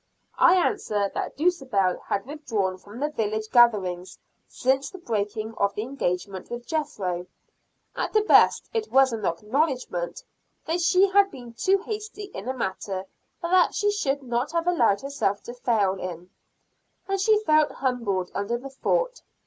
I 0.39 0.55
answer 0.55 1.11
that 1.13 1.37
Dulcibel 1.37 1.99
had 2.07 2.25
withdrawn 2.25 2.79
from 2.79 2.99
the 2.99 3.09
village 3.11 3.51
gatherings 3.51 4.17
since 4.47 4.89
the 4.89 4.97
breaking 4.97 5.53
of 5.59 5.75
the 5.75 5.83
engagement 5.83 6.49
with 6.49 6.65
Jethro. 6.65 7.27
At 7.95 8.11
the 8.11 8.21
best, 8.23 8.67
it 8.73 8.91
was 8.91 9.13
an 9.13 9.23
acknowledgment 9.27 10.23
that 10.65 10.81
she 10.81 11.07
had 11.09 11.29
been 11.29 11.53
too 11.53 11.77
hasty 11.77 12.31
in 12.33 12.47
a 12.49 12.57
matter 12.57 13.05
that 13.43 13.75
she 13.75 13.91
should 13.91 14.23
not 14.23 14.53
have 14.53 14.65
allowed 14.67 15.01
herself 15.01 15.43
to 15.43 15.53
fail 15.53 15.93
in; 15.93 16.31
and 17.07 17.21
she 17.21 17.37
felt 17.43 17.69
humbled 17.73 18.31
under 18.33 18.57
the 18.57 18.71
thought. 18.71 19.21